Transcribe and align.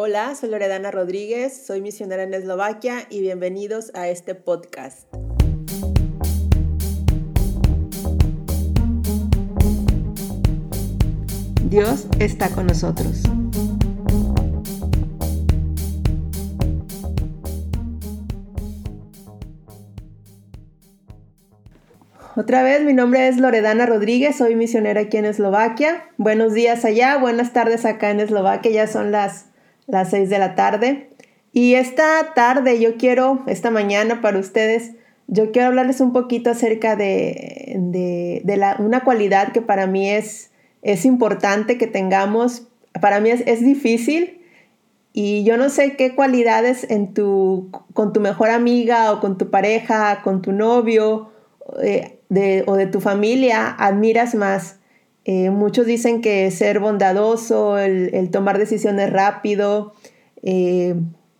Hola, 0.00 0.36
soy 0.36 0.50
Loredana 0.50 0.92
Rodríguez, 0.92 1.66
soy 1.66 1.80
misionera 1.80 2.22
en 2.22 2.32
Eslovaquia 2.32 3.08
y 3.10 3.20
bienvenidos 3.20 3.90
a 3.94 4.06
este 4.06 4.36
podcast. 4.36 5.08
Dios 11.64 12.06
está 12.20 12.48
con 12.50 12.68
nosotros. 12.68 13.24
Otra 22.36 22.62
vez, 22.62 22.84
mi 22.84 22.92
nombre 22.92 23.26
es 23.26 23.38
Loredana 23.38 23.84
Rodríguez, 23.84 24.36
soy 24.36 24.54
misionera 24.54 25.00
aquí 25.00 25.16
en 25.16 25.24
Eslovaquia. 25.24 26.04
Buenos 26.18 26.54
días 26.54 26.84
allá, 26.84 27.18
buenas 27.18 27.52
tardes 27.52 27.84
acá 27.84 28.12
en 28.12 28.20
Eslovaquia, 28.20 28.70
ya 28.70 28.86
son 28.86 29.10
las, 29.10 29.47
las 29.88 30.10
6 30.10 30.30
de 30.30 30.38
la 30.38 30.54
tarde. 30.54 31.10
Y 31.52 31.74
esta 31.74 32.34
tarde 32.34 32.78
yo 32.80 32.96
quiero, 32.96 33.42
esta 33.46 33.70
mañana 33.70 34.20
para 34.20 34.38
ustedes, 34.38 34.92
yo 35.26 35.50
quiero 35.50 35.68
hablarles 35.68 36.00
un 36.00 36.12
poquito 36.12 36.50
acerca 36.50 36.94
de, 36.94 37.74
de, 37.76 38.74
una 38.78 39.02
cualidad 39.02 39.52
que 39.52 39.60
para 39.60 39.86
mí 39.86 40.08
es, 40.08 40.52
es 40.82 41.04
importante 41.04 41.76
que 41.78 41.86
tengamos. 41.86 42.68
Para 43.00 43.20
mí 43.20 43.30
es, 43.30 43.60
difícil 43.60 44.40
y 45.12 45.44
yo 45.44 45.56
no 45.56 45.68
sé 45.68 45.96
qué 45.96 46.14
cualidades 46.14 46.88
en 46.90 47.12
tu, 47.12 47.70
con 47.92 48.12
tu 48.12 48.20
mejor 48.20 48.50
amiga 48.50 49.12
o 49.12 49.20
con 49.20 49.36
tu 49.36 49.50
pareja, 49.50 50.22
con 50.22 50.42
tu 50.42 50.52
novio, 50.52 51.30
eh, 51.82 52.18
o 52.66 52.76
de 52.76 52.86
tu 52.86 53.00
familia 53.00 53.68
admiras 53.78 54.34
más. 54.34 54.77
Eh, 55.30 55.50
muchos 55.50 55.84
dicen 55.84 56.22
que 56.22 56.50
ser 56.50 56.80
bondadoso, 56.80 57.76
el, 57.76 58.30
tomar 58.30 58.56
decisiones 58.56 59.12
rápido, 59.12 59.92
eh, 60.42 60.94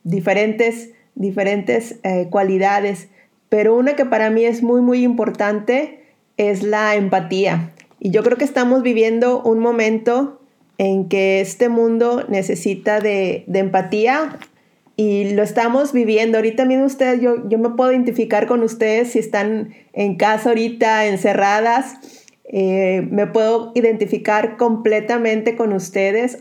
diferentes, 0.04 0.90
diferentes 1.14 1.98
eh, 2.02 2.26
cualidades, 2.28 3.08
pero 3.48 3.74
una 3.74 3.96
que 3.96 4.04
para 4.04 4.28
mí 4.28 4.44
es 4.44 4.62
muy, 4.62 4.82
muy 4.82 5.04
importante 5.04 6.02
es 6.36 6.62
la 6.62 6.96
empatía. 6.96 7.72
Y 7.98 8.10
yo 8.10 8.22
creo 8.22 8.36
que 8.36 8.44
estamos 8.44 8.82
viviendo 8.82 9.42
un 9.42 9.58
momento 9.58 10.38
en 10.76 11.08
que 11.08 11.40
este 11.40 11.70
mundo 11.70 12.26
necesita 12.28 13.00
de, 13.00 13.44
de 13.46 13.58
empatía 13.58 14.38
y 14.96 15.30
lo 15.30 15.42
estamos 15.42 15.94
viviendo. 15.94 16.36
Ahorita 16.36 16.66
mismo 16.66 16.84
ustedes, 16.84 17.22
yo, 17.22 17.48
yo 17.48 17.56
me 17.56 17.70
puedo 17.70 17.90
identificar 17.90 18.48
con 18.48 18.62
ustedes 18.62 19.12
si 19.12 19.18
están 19.18 19.70
en 19.94 20.16
casa 20.16 20.50
ahorita 20.50 21.06
encerradas. 21.06 22.27
Eh, 22.48 23.06
me 23.10 23.26
puedo 23.26 23.72
identificar 23.74 24.56
completamente 24.56 25.54
con 25.54 25.72
ustedes 25.72 26.38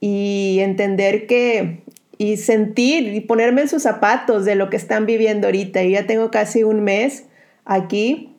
y 0.00 0.58
entender 0.60 1.26
que 1.26 1.82
y 2.16 2.36
sentir 2.36 3.12
y 3.12 3.20
ponerme 3.20 3.62
en 3.62 3.68
sus 3.68 3.82
zapatos 3.82 4.44
de 4.44 4.54
lo 4.54 4.70
que 4.70 4.76
están 4.76 5.04
viviendo 5.04 5.48
ahorita. 5.48 5.82
Yo 5.82 5.90
ya 5.90 6.06
tengo 6.06 6.30
casi 6.30 6.62
un 6.62 6.82
mes 6.84 7.24
aquí 7.64 8.32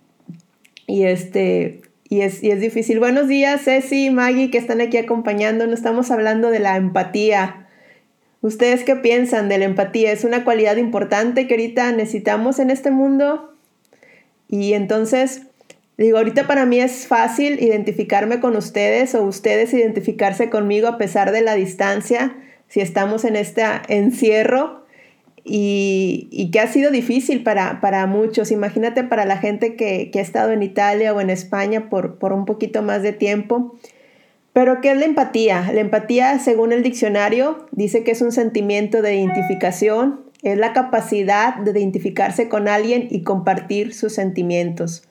y 0.87 1.03
este 1.03 1.81
y 2.07 2.21
es, 2.21 2.43
y 2.43 2.51
es 2.51 2.61
difícil. 2.61 2.99
Buenos 2.99 3.27
días, 3.27 3.63
Ceci, 3.63 4.09
Maggie, 4.11 4.51
que 4.51 4.57
están 4.57 4.79
aquí 4.79 4.97
acompañándonos. 4.97 5.79
Estamos 5.79 6.11
hablando 6.11 6.51
de 6.51 6.59
la 6.59 6.77
empatía 6.77 7.65
¿Ustedes 8.45 8.83
qué 8.83 8.95
piensan 8.95 9.49
de 9.49 9.57
la 9.57 9.65
empatía? 9.65 10.11
¿Es 10.11 10.23
una 10.23 10.43
cualidad 10.43 10.77
importante 10.77 11.47
que 11.47 11.55
ahorita 11.55 11.91
necesitamos 11.93 12.59
en 12.59 12.69
este 12.69 12.91
mundo? 12.91 13.55
Y 14.47 14.73
entonces, 14.73 15.47
digo, 15.97 16.17
ahorita 16.17 16.47
para 16.47 16.65
mí 16.65 16.79
es 16.79 17.07
fácil 17.07 17.61
identificarme 17.61 18.39
con 18.39 18.55
ustedes 18.55 19.15
o 19.15 19.23
ustedes 19.23 19.73
identificarse 19.73 20.49
conmigo 20.49 20.87
a 20.87 20.97
pesar 20.97 21.31
de 21.31 21.41
la 21.41 21.55
distancia, 21.55 22.35
si 22.67 22.81
estamos 22.81 23.25
en 23.25 23.35
este 23.35 23.63
encierro 23.87 24.85
y, 25.43 26.49
que 26.51 26.59
ha 26.59 26.67
sido 26.67 26.91
difícil 26.91 27.43
para, 27.43 27.79
para, 27.79 28.07
muchos. 28.07 28.51
Imagínate 28.51 29.03
para 29.03 29.25
la 29.25 29.37
gente 29.37 29.75
que, 29.75 30.09
que, 30.11 30.19
ha 30.19 30.21
estado 30.21 30.51
en 30.51 30.63
Italia 30.63 31.13
o 31.13 31.21
en 31.21 31.29
España 31.29 31.89
por, 31.89 32.17
por 32.17 32.33
un 32.33 32.45
poquito 32.45 32.81
más 32.81 33.03
de 33.03 33.13
tiempo 33.13 33.77
pero, 34.55 34.79
¿qué 34.79 34.91
es 34.91 34.97
la 34.97 35.03
empatía? 35.03 35.69
La 35.73 35.81
empatía, 35.81 36.39
según 36.39 36.71
el 36.71 36.81
diccionario, 36.81 37.67
dice 37.71 38.05
que 38.05 38.11
es 38.11 38.21
un 38.21 38.31
sentimiento 38.31 39.01
de 39.01 39.13
identificación, 39.15 40.21
es 40.43 40.57
la 40.57 40.71
capacidad 40.71 41.57
de 41.57 41.77
identificarse 41.77 42.47
con 42.47 42.69
alguien 42.69 43.09
y 43.11 43.23
compartir 43.23 43.93
sus 43.93 44.13
sentimientos. 44.13 45.09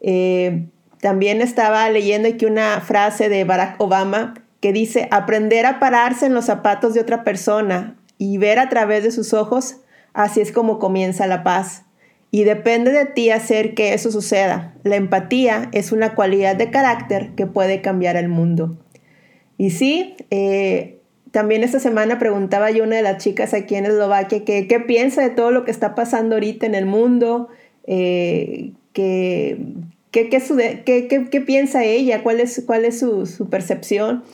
Eh, 0.00 0.66
también 1.00 1.40
estaba 1.40 1.88
leyendo 1.90 2.28
aquí 2.28 2.46
una 2.46 2.80
frase 2.80 3.28
de 3.28 3.44
Barack 3.44 3.80
Obama 3.80 4.34
que 4.60 4.72
dice, 4.72 5.08
aprender 5.10 5.66
a 5.66 5.78
pararse 5.78 6.26
en 6.26 6.34
los 6.34 6.46
zapatos 6.46 6.94
de 6.94 7.00
otra 7.00 7.24
persona 7.24 7.96
y 8.18 8.38
ver 8.38 8.58
a 8.58 8.68
través 8.68 9.02
de 9.02 9.10
sus 9.10 9.34
ojos, 9.34 9.76
así 10.14 10.40
es 10.40 10.52
como 10.52 10.78
comienza 10.78 11.26
la 11.26 11.42
paz. 11.42 11.84
Y 12.30 12.44
depende 12.44 12.90
de 12.90 13.06
ti 13.06 13.30
hacer 13.30 13.74
que 13.74 13.94
eso 13.94 14.10
suceda. 14.10 14.74
La 14.82 14.96
empatía 14.96 15.68
es 15.72 15.92
una 15.92 16.14
cualidad 16.14 16.56
de 16.56 16.70
carácter 16.70 17.30
que 17.36 17.46
puede 17.46 17.82
cambiar 17.82 18.16
el 18.16 18.28
mundo. 18.28 18.76
Y 19.58 19.70
sí, 19.70 20.16
eh, 20.30 20.98
también 21.30 21.62
esta 21.62 21.78
semana 21.78 22.18
preguntaba 22.18 22.70
yo 22.70 22.82
a 22.82 22.86
una 22.86 22.96
de 22.96 23.02
las 23.02 23.22
chicas 23.22 23.54
aquí 23.54 23.74
en 23.74 23.86
Eslovaquia 23.86 24.44
que 24.44 24.66
qué 24.66 24.80
piensa 24.80 25.22
de 25.22 25.30
todo 25.30 25.50
lo 25.50 25.64
que 25.64 25.70
está 25.70 25.94
pasando 25.94 26.36
ahorita 26.36 26.66
en 26.66 26.74
el 26.74 26.86
mundo, 26.86 27.48
eh, 27.86 28.72
qué, 28.96 29.58
piensa 31.46 31.84
ella, 31.84 32.22
cuál 32.22 32.40
es, 32.40 32.62
cuál 32.66 32.84
es 32.84 32.98
su, 32.98 33.48
percepción. 33.50 34.24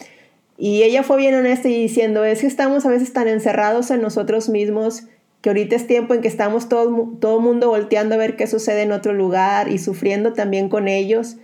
Y 0.56 0.82
ella 0.82 1.02
fue 1.02 1.16
bien 1.16 1.34
honesta 1.34 1.68
y 1.68 1.74
diciendo, 1.74 2.24
es 2.24 2.40
que 2.40 2.46
estamos 2.46 2.86
a 2.86 2.90
veces 2.90 3.12
tan 3.12 3.26
encerrados 3.26 3.90
en 3.90 4.00
nosotros 4.00 4.48
mismos 4.48 5.04
que 5.40 5.50
ahorita 5.50 5.74
es 5.74 5.88
tiempo 5.88 6.14
en 6.14 6.20
que 6.20 6.28
estamos 6.28 6.68
todo, 6.68 7.14
todo 7.20 7.40
mundo 7.40 7.68
volteando 7.68 8.14
a 8.14 8.18
ver 8.18 8.36
qué 8.36 8.46
sucede 8.46 8.82
en 8.82 8.92
otro 8.92 9.12
lugar 9.12 9.72
y 9.72 9.78
sufriendo 9.78 10.34
también 10.34 10.68
con 10.68 10.86
ellos 10.86 11.36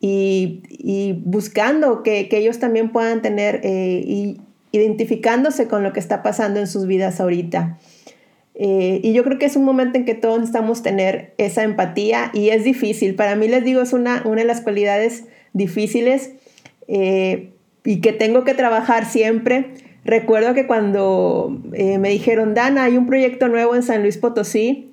y, 0.00 1.22
buscando 1.24 2.02
que, 2.02 2.28
ellos 2.32 2.58
también 2.58 2.90
puedan 2.90 3.22
tener 3.22 3.60
eh, 3.62 4.02
y 4.04 4.40
identificándose 4.72 5.68
con 5.68 5.82
lo 5.82 5.92
que 5.92 6.00
está 6.00 6.22
pasando 6.22 6.58
en 6.58 6.66
sus 6.66 6.86
vidas 6.86 7.20
ahorita. 7.20 7.78
Eh, 8.64 9.00
y 9.02 9.12
yo 9.12 9.24
creo 9.24 9.40
que 9.40 9.46
es 9.46 9.56
un 9.56 9.64
momento 9.64 9.98
en 9.98 10.04
que 10.04 10.14
todos 10.14 10.38
necesitamos 10.38 10.84
tener 10.84 11.34
esa 11.36 11.64
empatía 11.64 12.30
y 12.32 12.50
es 12.50 12.62
difícil. 12.62 13.16
Para 13.16 13.34
mí 13.34 13.48
les 13.48 13.64
digo, 13.64 13.82
es 13.82 13.92
una, 13.92 14.22
una 14.24 14.42
de 14.42 14.46
las 14.46 14.60
cualidades 14.60 15.24
difíciles 15.52 16.30
eh, 16.86 17.50
y 17.84 18.00
que 18.00 18.12
tengo 18.12 18.44
que 18.44 18.54
trabajar 18.54 19.04
siempre 19.04 19.72
Recuerdo 20.04 20.52
que 20.52 20.66
cuando 20.66 21.60
eh, 21.74 21.98
me 21.98 22.08
dijeron, 22.08 22.54
Dana, 22.54 22.82
hay 22.84 22.96
un 22.96 23.06
proyecto 23.06 23.46
nuevo 23.46 23.76
en 23.76 23.84
San 23.84 24.02
Luis 24.02 24.18
Potosí, 24.18 24.88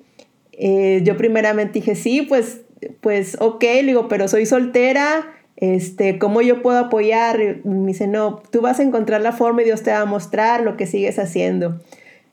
yo 1.02 1.16
primeramente 1.16 1.80
dije, 1.80 1.96
sí, 1.96 2.22
pues, 2.22 2.60
pues 3.00 3.36
ok, 3.40 3.62
le 3.62 3.82
digo, 3.82 4.06
pero 4.06 4.28
soy 4.28 4.46
soltera, 4.46 5.32
este, 5.56 6.16
¿cómo 6.18 6.42
yo 6.42 6.62
puedo 6.62 6.78
apoyar? 6.78 7.40
Y 7.40 7.68
me 7.68 7.88
dice, 7.88 8.06
no, 8.06 8.40
tú 8.52 8.60
vas 8.60 8.78
a 8.78 8.84
encontrar 8.84 9.20
la 9.20 9.32
forma 9.32 9.62
y 9.62 9.64
Dios 9.64 9.82
te 9.82 9.90
va 9.90 10.02
a 10.02 10.04
mostrar 10.04 10.62
lo 10.62 10.76
que 10.76 10.86
sigues 10.86 11.18
haciendo. 11.18 11.80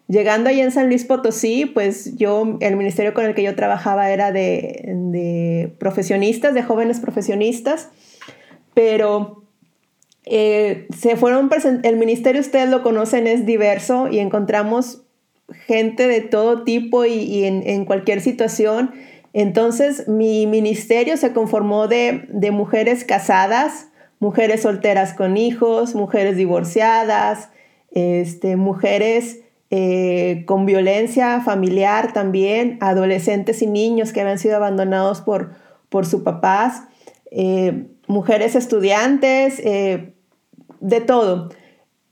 Llegando 0.07 0.49
allá 0.49 0.63
en 0.63 0.71
San 0.71 0.87
Luis 0.87 1.03
Potosí, 1.03 1.65
pues 1.65 2.15
yo, 2.15 2.57
el 2.61 2.77
ministerio 2.77 3.13
con 3.13 3.25
el 3.25 3.35
que 3.35 3.43
yo 3.43 3.55
trabajaba 3.55 4.09
era 4.11 4.31
de, 4.31 4.83
de 4.87 5.75
profesionistas, 5.79 6.53
de 6.53 6.63
jóvenes 6.63 6.99
profesionistas, 7.01 7.89
pero 8.73 9.43
eh, 10.29 10.87
se 10.95 11.15
fueron 11.15 11.49
el 11.83 11.95
ministerio 11.95 12.41
ustedes 12.41 12.69
lo 12.69 12.83
conocen 12.83 13.27
es 13.27 13.45
diverso 13.45 14.09
y 14.09 14.19
encontramos 14.19 15.03
gente 15.49 16.07
de 16.09 16.19
todo 16.19 16.63
tipo 16.63 17.05
y, 17.05 17.45
en, 17.45 17.85
cualquier 17.85 18.19
situación. 18.19 18.91
Entonces 19.31 20.09
mi 20.09 20.45
ministerio 20.45 21.15
se 21.15 21.31
conformó 21.31 21.87
de, 21.87 22.27
mujeres 22.51 23.05
casadas, 23.05 23.87
mujeres 24.19 24.63
solteras 24.63 25.13
con 25.13 25.37
hijos, 25.37 25.95
mujeres 25.95 26.35
divorciadas, 26.35 27.49
este, 27.91 28.57
mujeres 28.57 29.39
eh, 29.69 30.43
con 30.45 30.65
violencia 30.65 31.41
familiar 31.41 32.13
también, 32.13 32.77
adolescentes 32.81 33.61
y 33.61 33.67
niños 33.67 34.13
que 34.13 34.21
habían 34.21 34.39
sido 34.39 34.55
abandonados 34.55 35.21
por, 35.21 35.51
por 35.89 36.05
sus 36.05 36.23
papás, 36.23 36.83
eh, 37.31 37.87
mujeres 38.07 38.55
estudiantes, 38.55 39.61
de 40.79 41.01
todo. 41.01 41.49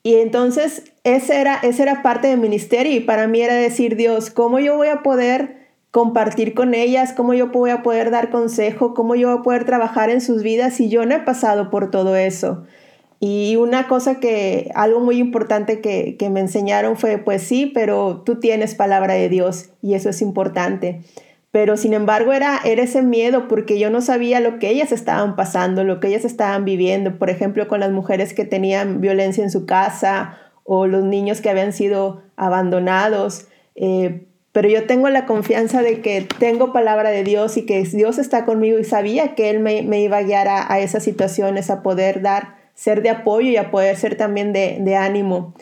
Y 0.04 0.16
entonces 0.16 0.84
esa 1.04 1.40
era, 1.40 1.56
esa 1.56 1.84
era 1.84 2.02
parte 2.04 2.28
del 2.28 2.40
ministerio 2.40 2.96
y 2.96 3.00
para 3.00 3.28
mí 3.28 3.42
era 3.42 3.56
decir, 3.56 3.96
Dios, 3.96 4.30
¿cómo 4.30 4.60
yo 4.60 4.76
voy 4.76 4.90
a 4.90 5.02
poder 5.02 5.66
compartir 5.92 6.54
con 6.54 6.74
ellas? 6.74 7.14
¿Cómo 7.14 7.34
yo 7.34 7.48
voy 7.48 7.70
a 7.70 7.82
poder 7.82 8.12
dar 8.12 8.30
consejo? 8.30 8.94
¿Cómo 8.94 9.16
yo 9.16 9.30
voy 9.30 9.40
a 9.40 9.44
poder 9.44 9.66
trabajar 9.66 10.10
en 10.10 10.22
sus 10.22 10.44
vidas 10.44 10.74
si 10.74 10.90
yo 10.90 11.06
no 11.06 11.16
he 11.16 11.20
pasado 11.20 11.70
por 11.70 11.90
todo 11.90 12.16
eso? 12.16 12.66
Y 13.28 13.56
una 13.56 13.88
cosa 13.88 14.20
que, 14.20 14.70
algo 14.76 15.00
muy 15.00 15.18
importante 15.18 15.82
que, 15.82 16.30
me 16.30 16.42
enseñaron 16.42 16.96
fue, 16.96 17.18
pues 17.18 17.42
sí, 17.42 17.72
pero 17.74 18.22
tú 18.24 18.40
tienes 18.40 18.76
palabra 18.76 19.16
de 19.16 19.30
Dios 19.30 19.72
y 19.82 19.96
eso 19.96 20.10
es 20.10 20.22
importante 20.22 21.02
pero 21.50 21.78
sin 21.78 21.94
embargo 21.94 22.34
era, 22.34 22.60
era 22.66 22.84
ese 22.84 23.02
miedo 23.02 23.48
porque 23.48 23.80
yo 23.80 23.90
no 23.90 24.02
sabía 24.02 24.42
lo 24.42 24.60
que 24.60 24.70
ellas 24.70 24.92
estaban 24.92 25.38
pasando, 25.38 25.86
lo 25.86 26.02
que 26.02 26.10
ellas 26.10 26.26
estaban 26.26 26.66
viviendo, 26.66 27.18
por 27.18 27.30
ejemplo, 27.30 27.70
con 27.70 27.80
las 27.80 27.94
mujeres 27.94 28.34
que 28.34 28.44
tenían 28.44 29.00
violencia 29.00 29.42
en 29.42 29.50
su 29.50 29.66
casa 29.66 30.38
o 30.66 30.86
los 30.86 31.06
niños 31.06 31.40
que 31.40 31.50
habían 31.50 31.72
sido 31.72 32.24
abandonados. 32.36 33.48
Eh, 33.76 34.28
pero 34.52 34.68
yo 34.68 34.86
tengo 34.86 35.10
la 35.10 35.26
confianza 35.26 35.82
de 35.82 36.02
que 36.02 36.28
tengo 36.40 36.74
palabra 36.74 37.10
de 37.10 37.24
Dios 37.24 37.56
y 37.56 37.66
que 37.66 37.82
Dios 37.84 38.18
está 38.18 38.44
conmigo 38.46 38.78
y 38.78 38.84
sabía 38.84 39.34
que 39.34 39.50
Él 39.50 39.62
me, 39.62 40.02
iba 40.02 40.18
a 40.18 40.24
guiar 40.24 40.48
a, 40.50 40.80
esas 40.80 41.04
situaciones, 41.04 41.70
a 41.70 41.84
poder 41.84 42.22
dar, 42.22 42.65
ser 42.76 43.02
de 43.02 43.10
apoyo 43.10 43.50
y 43.50 43.58
a 43.58 43.72
poder 43.72 43.98
ser 43.98 44.16
también 44.16 44.54
de, 44.54 44.96
ánimo. 44.96 45.56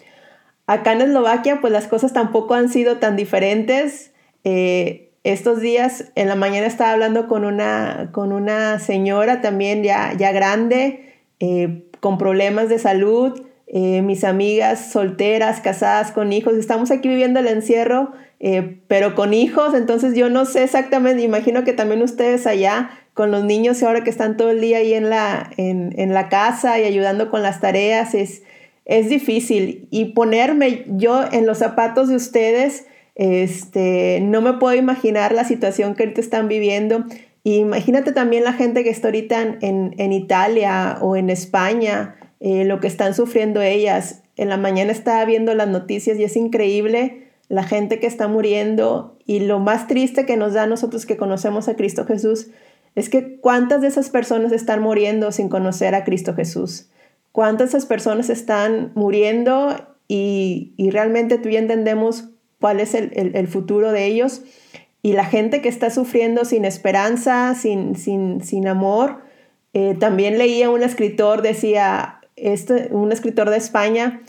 Acá 0.68 0.92
en 0.92 1.01
Eslovaquia, 1.01 1.62
pues 1.62 1.71
las 1.71 1.88
cosas 1.88 2.12
tampoco 2.12 2.56
han 2.56 2.69
sido 2.69 2.98
tan 2.98 3.15
diferentes. 3.15 4.12
Eh, 4.44 5.12
estos 5.24 5.62
días, 5.62 6.12
en 6.15 6.27
la 6.27 6.36
mañana 6.36 6.68
estaba 6.68 6.92
hablando 6.92 7.27
con 7.30 7.45
una, 7.45 8.10
con 8.12 8.33
una 8.33 8.80
señora 8.80 9.39
también 9.39 9.83
ya, 9.83 10.13
ya 10.18 10.33
grande, 10.33 11.13
eh, 11.39 11.86
con 12.01 12.18
problemas 12.18 12.68
de 12.68 12.80
salud, 12.80 13.42
eh, 13.68 14.01
mis 14.01 14.24
amigas 14.24 14.92
solteras, 14.92 15.62
casadas 15.62 16.12
con 16.12 16.33
hijos, 16.33 16.56
estamos 16.56 16.92
aquí 16.92 17.07
viviendo 17.07 17.39
el 17.39 17.48
encierro 17.48 18.12
eh, 18.45 18.81
pero 18.90 19.16
con 19.16 19.34
hijos, 19.34 19.74
entonces 19.74 20.16
yo 20.16 20.30
no 20.30 20.44
sé 20.44 20.66
exactamente, 20.66 21.24
imagino 21.24 21.63
que 21.63 21.72
también 21.72 22.01
ustedes 22.01 22.45
allá 22.45 22.90
con 23.13 23.31
los 23.31 23.45
niños 23.45 23.81
y 23.81 23.86
ahora 23.86 24.04
que 24.04 24.10
están 24.10 24.36
todo 24.36 24.50
el 24.50 24.60
día 24.60 24.80
ahí 24.80 24.94
en 24.94 25.10
la, 25.10 25.50
en, 25.56 25.98
en 25.98 26.13
la 26.13 26.28
casa 26.28 26.78
y 26.78 26.84
ayudando 26.84 27.31
con 27.31 27.42
las 27.42 27.62
tareas, 27.62 28.13
es, 28.13 28.44
es 28.84 29.07
difícil. 29.07 29.88
Y 29.92 30.12
ponerme 30.12 30.84
yo 30.90 31.24
en 31.31 31.45
los 31.45 31.60
zapatos 31.60 32.10
de 32.10 32.18
ustedes, 32.18 32.86
este, 33.16 34.19
no 34.22 34.42
me 34.42 34.51
puedo 34.56 34.75
imaginar 34.75 35.31
la 35.31 35.45
situación 35.45 35.95
que 35.95 36.04
ahorita 36.04 36.19
están 36.19 36.50
viviendo. 36.50 37.06
imagínate 37.45 38.12
también 38.12 38.44
la 38.44 38.51
gente 38.51 38.84
que 38.84 38.90
está 38.90 39.07
ahorita 39.07 39.42
en, 39.62 39.95
en 39.98 40.12
Italia 40.12 40.98
o 41.00 41.16
en 41.16 41.30
España, 41.30 42.18
eh, 42.42 42.66
lo 42.66 42.81
que 42.81 42.88
están 42.88 43.16
sufriendo 43.16 43.62
ellas. 43.62 44.22
En 44.36 44.50
la 44.50 44.57
mañana 44.57 44.92
estaba 44.92 45.24
viendo 45.24 45.56
las 45.56 45.69
noticias 45.69 46.19
y 46.19 46.25
es 46.25 46.36
increíble 46.36 47.24
la 47.53 47.61
gente 47.63 48.00
que 48.00 48.07
está 48.07 48.27
muriendo 48.27 49.15
y 49.27 49.41
lo 49.41 49.59
más 49.59 49.85
triste 49.85 50.25
que 50.25 50.38
nos 50.38 50.53
da 50.53 50.63
a 50.63 50.67
nosotros 50.67 51.05
que 51.05 51.17
conocemos 51.17 51.67
a 51.67 51.75
Cristo 51.75 52.03
Jesús 52.03 52.47
es 52.95 53.09
que 53.09 53.38
cuántas 53.38 53.81
de 53.81 53.89
esas 53.89 54.09
personas 54.09 54.51
están 54.51 54.81
muriendo 54.81 55.31
sin 55.31 55.50
conocer 55.50 55.94
a 55.94 56.03
Cristo 56.03 56.33
Jesús. 56.33 56.89
Cuántas 57.31 57.71
de 57.71 57.77
esas 57.77 57.85
personas 57.85 58.31
están 58.31 58.91
muriendo 58.95 59.75
y, 60.07 60.73
realmente 60.91 61.38
tú 61.38 61.50
ya 61.50 61.59
entendemos 61.59 62.29
cuál 62.59 62.79
es 62.79 62.95
el, 62.95 63.47
futuro 63.47 63.91
de 63.91 64.07
ellos. 64.07 64.41
Y 65.03 65.13
la 65.13 65.25
gente 65.25 65.61
que 65.61 65.69
está 65.69 65.91
sufriendo 65.91 66.45
sin 66.45 66.65
esperanza, 66.65 67.53
sin, 67.53 67.95
sin, 67.95 68.67
amor. 68.67 69.21
Eh, 69.73 69.95
también 69.99 70.39
leía 70.39 70.71
un 70.71 70.81
escritor, 70.81 71.44
decía, 71.44 72.19
este, 72.35 72.88
un 72.91 73.11
escritor 73.11 73.51
de 73.51 73.57
España, 73.57 74.21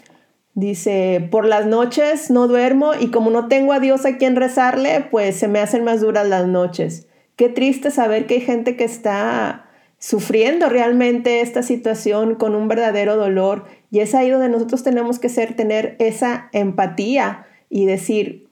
Dice, 0.54 1.28
por 1.32 1.46
las 1.46 1.66
noches 1.66 2.30
no 2.30 2.46
duermo 2.46 2.92
y 2.98 3.10
como 3.10 3.30
no 3.30 3.48
tengo 3.48 3.72
a 3.72 3.80
Dios 3.80 4.06
a 4.06 4.18
quien 4.18 4.36
rezarle, 4.36 5.04
pues 5.10 5.36
se 5.36 5.48
me 5.48 5.58
hacen 5.58 5.82
más 5.82 6.00
duras 6.00 6.28
las 6.28 6.46
noches. 6.46 7.08
Qué 7.34 7.48
triste 7.48 7.90
saber 7.90 8.26
que 8.26 8.34
hay 8.34 8.40
gente 8.40 8.76
que 8.76 8.84
está 8.84 9.66
sufriendo 9.98 10.68
realmente 10.68 11.40
esta 11.40 11.62
situación 11.62 12.36
con 12.36 12.54
un 12.54 12.68
verdadero 12.68 13.16
dolor 13.16 13.64
y 13.90 14.00
es 14.00 14.14
ahí 14.14 14.30
donde 14.30 14.48
nosotros 14.48 14.84
tenemos 14.84 15.18
que 15.18 15.28
ser, 15.28 15.56
tener 15.56 15.96
esa 15.98 16.50
empatía 16.52 17.46
y 17.68 17.86
decir, 17.86 18.48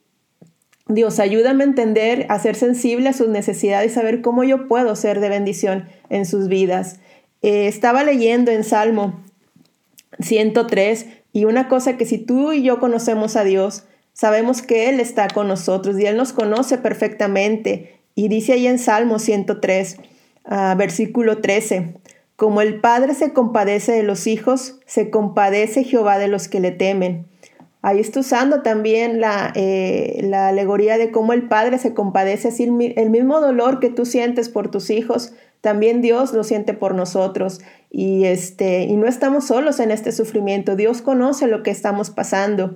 Dios, 0.89 1.21
ayúdame 1.21 1.63
a 1.63 1.69
entender, 1.69 2.27
a 2.29 2.39
ser 2.41 2.57
sensible 2.57 3.11
a 3.11 3.13
sus 3.13 3.29
necesidades 3.29 3.93
y 3.93 3.95
saber 3.95 4.23
cómo 4.23 4.43
yo 4.43 4.67
puedo 4.67 4.97
ser 4.97 5.21
de 5.21 5.29
bendición 5.29 5.89
en 6.11 6.27
sus 6.27 6.49
vidas. 6.49 6.99
Eh, 7.43 7.69
estaba 7.69 8.03
leyendo 8.03 8.51
en 8.51 8.65
Salmo 8.65 9.21
103, 10.21 11.07
y 11.33 11.47
una 11.47 11.69
cosa 11.69 11.97
que 11.97 12.05
si 12.05 12.19
tú 12.19 12.53
y 12.53 12.63
yo 12.63 12.79
conocemos 12.79 13.37
a 13.37 13.45
Dios, 13.45 13.85
sabemos 14.13 14.63
que 14.63 14.89
Él 14.89 15.01
está 15.01 15.29
con 15.29 15.49
nosotros 15.49 15.99
y 15.99 16.07
Él 16.07 16.17
nos 16.17 16.33
conoce 16.33 16.79
perfectamente. 16.79 18.01
Y 18.15 18.29
dice 18.29 18.53
ahí 18.53 18.67
en 18.67 18.79
Salmo 18.79 19.19
103, 19.19 19.97
ah, 20.45 20.75
versículo 20.77 21.39
13, 21.39 21.95
como 22.37 22.61
el 22.61 22.81
Padre 22.81 23.15
se 23.15 23.33
compadece 23.33 23.93
de 23.93 24.03
los 24.03 24.27
hijos, 24.27 24.81
se 24.85 25.11
compadece 25.11 25.85
Jehová 25.85 26.19
de 26.19 26.29
los 26.29 26.49
que 26.49 26.61
le 26.61 26.71
temen. 26.71 27.27
Ahí 27.81 27.99
está 27.99 28.21
usando 28.21 28.63
también 28.63 29.21
la, 29.21 29.53
eh, 29.57 30.21
la 30.23 30.49
alegoría 30.49 30.99
de 30.99 31.11
cómo 31.11 31.33
el 31.33 31.49
Padre 31.49 31.79
se 31.79 31.95
compadece, 31.95 32.49
así 32.49 32.65
el 32.65 33.11
mismo 33.11 33.41
dolor 33.41 33.81
que 33.81 33.89
tú 33.89 34.07
sientes 34.07 34.49
por 34.49 34.71
tus 34.71 34.91
hijos, 34.91 35.33
también 35.63 36.03
Dios 36.03 36.33
lo 36.33 36.43
siente 36.45 36.75
por 36.75 36.95
nosotros 36.95 37.61
y, 37.89 38.25
este, 38.25 38.83
y 38.83 38.97
no 38.97 39.07
estamos 39.07 39.47
solos 39.47 39.79
en 39.81 39.93
este 39.93 40.11
sufrimiento. 40.11 40.75
Dios 40.75 41.03
conoce 41.03 41.47
lo 41.47 41.63
que 41.63 41.71
estamos 41.71 42.11
pasando. 42.11 42.75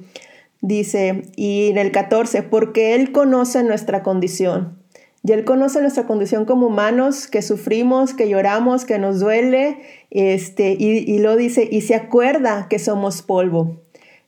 Dice, 0.63 1.25
y 1.35 1.69
en 1.69 1.79
el 1.79 1.91
14, 1.91 2.45
porque 2.45 2.95
Él 2.95 3.11
conoce 3.11 3.65
nuestra 3.65 4.03
condición. 4.05 4.79
Y 5.25 5.33
Él 5.33 5.45
conoce 5.45 5.81
nuestra 5.81 6.07
condición 6.07 6.45
como 6.45 6.69
humanos, 6.69 7.27
que 7.27 7.43
sufrimos, 7.43 8.15
que 8.15 8.29
lloramos, 8.29 8.85
que 8.85 9.01
nos 9.01 9.19
duele, 9.19 9.79
este, 10.11 10.77
y, 10.79 11.19
lo 11.19 11.35
dice, 11.35 11.69
y 11.69 11.81
se 11.81 11.97
acuerda 11.97 12.69
que 12.71 12.79
somos 12.79 13.23
polvo. 13.23 13.81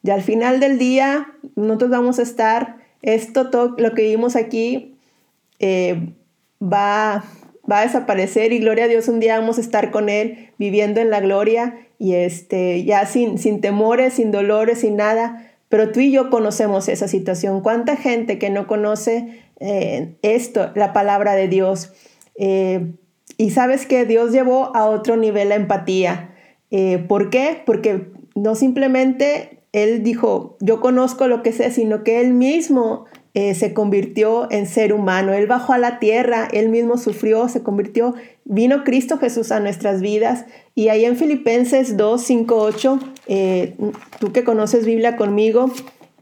Y 0.02 0.10
al 0.10 0.22
final 0.22 0.58
del 0.58 0.78
día, 0.78 1.28
nosotros 1.54 1.90
vamos 1.90 2.18
a 2.18 2.22
estar, 2.22 2.78
esto, 3.02 3.50
todo 3.50 3.76
lo 3.78 3.94
que 3.94 4.02
vimos 4.02 4.34
aquí, 4.34 4.96
eh, 5.60 6.12
va, 6.60 7.24
va 7.70 7.80
a 7.80 7.82
desaparecer 7.82 8.52
y 8.52 8.58
gloria 8.58 8.84
a 8.84 8.88
Dios 8.88 9.08
un 9.08 9.20
día 9.20 9.38
vamos 9.38 9.58
a 9.58 9.60
estar 9.60 9.90
con 9.90 10.08
Él 10.08 10.50
viviendo 10.58 11.00
en 11.00 11.10
la 11.10 11.20
gloria 11.20 11.76
y 11.98 12.14
este, 12.14 12.84
ya 12.84 13.06
sin, 13.06 13.38
sin 13.38 13.60
temores, 13.60 14.14
sin 14.14 14.30
dolores, 14.30 14.80
sin 14.80 14.96
nada. 14.96 15.52
Pero 15.68 15.92
tú 15.92 16.00
y 16.00 16.10
yo 16.10 16.30
conocemos 16.30 16.88
esa 16.88 17.08
situación. 17.08 17.60
¿Cuánta 17.60 17.96
gente 17.96 18.38
que 18.38 18.50
no 18.50 18.66
conoce 18.66 19.42
eh, 19.60 20.14
esto, 20.22 20.70
la 20.74 20.92
palabra 20.92 21.34
de 21.34 21.48
Dios? 21.48 21.92
Eh, 22.36 22.92
y 23.36 23.50
sabes 23.50 23.84
que 23.86 24.06
Dios 24.06 24.32
llevó 24.32 24.74
a 24.74 24.86
otro 24.86 25.16
nivel 25.16 25.50
la 25.50 25.56
empatía. 25.56 26.34
Eh, 26.70 26.98
¿Por 27.06 27.30
qué? 27.30 27.62
Porque 27.66 28.06
no 28.34 28.54
simplemente 28.54 29.60
Él 29.72 30.02
dijo, 30.02 30.56
yo 30.60 30.80
conozco 30.80 31.28
lo 31.28 31.42
que 31.42 31.52
sé, 31.52 31.70
sino 31.70 32.02
que 32.02 32.20
Él 32.20 32.32
mismo 32.32 33.04
eh, 33.34 33.54
se 33.54 33.74
convirtió 33.74 34.50
en 34.50 34.66
ser 34.66 34.92
humano. 34.92 35.32
Él 35.32 35.46
bajó 35.46 35.72
a 35.72 35.78
la 35.78 35.98
tierra, 35.98 36.48
él 36.52 36.68
mismo 36.68 36.98
sufrió, 36.98 37.48
se 37.48 37.62
convirtió, 37.62 38.14
vino 38.44 38.84
Cristo 38.84 39.18
Jesús 39.18 39.52
a 39.52 39.60
nuestras 39.60 40.00
vidas. 40.00 40.44
Y 40.74 40.88
ahí 40.88 41.04
en 41.04 41.16
Filipenses 41.16 41.96
2, 41.96 42.22
5, 42.22 42.56
8, 42.56 42.98
tú 44.18 44.32
que 44.32 44.44
conoces 44.44 44.86
Biblia 44.86 45.16
conmigo, 45.16 45.72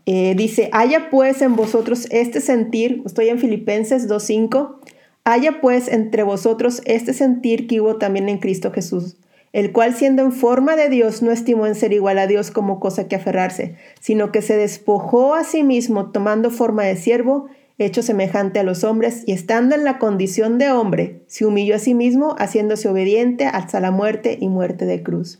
eh, 0.08 0.34
dice, 0.36 0.68
haya 0.70 1.10
pues 1.10 1.42
en 1.42 1.56
vosotros 1.56 2.06
este 2.10 2.40
sentir, 2.40 3.02
estoy 3.04 3.28
en 3.28 3.40
Filipenses 3.40 4.06
2, 4.06 4.22
5, 4.22 4.80
haya 5.24 5.60
pues 5.60 5.88
entre 5.88 6.22
vosotros 6.22 6.80
este 6.84 7.12
sentir 7.12 7.66
que 7.66 7.80
hubo 7.80 7.96
también 7.96 8.28
en 8.28 8.38
Cristo 8.38 8.70
Jesús 8.70 9.16
el 9.56 9.72
cual 9.72 9.94
siendo 9.94 10.20
en 10.20 10.32
forma 10.32 10.76
de 10.76 10.90
Dios 10.90 11.22
no 11.22 11.32
estimó 11.32 11.66
en 11.66 11.74
ser 11.74 11.94
igual 11.94 12.18
a 12.18 12.26
Dios 12.26 12.50
como 12.50 12.78
cosa 12.78 13.08
que 13.08 13.16
aferrarse, 13.16 13.74
sino 14.00 14.30
que 14.30 14.42
se 14.42 14.54
despojó 14.54 15.34
a 15.34 15.44
sí 15.44 15.62
mismo 15.62 16.10
tomando 16.10 16.50
forma 16.50 16.82
de 16.82 16.94
siervo, 16.94 17.46
hecho 17.78 18.02
semejante 18.02 18.58
a 18.58 18.64
los 18.64 18.84
hombres, 18.84 19.22
y 19.24 19.32
estando 19.32 19.74
en 19.74 19.84
la 19.84 19.98
condición 19.98 20.58
de 20.58 20.70
hombre, 20.70 21.22
se 21.26 21.46
humilló 21.46 21.74
a 21.74 21.78
sí 21.78 21.94
mismo, 21.94 22.36
haciéndose 22.38 22.86
obediente 22.90 23.46
hasta 23.46 23.80
la 23.80 23.90
muerte 23.90 24.36
y 24.38 24.50
muerte 24.50 24.84
de 24.84 25.02
cruz. 25.02 25.38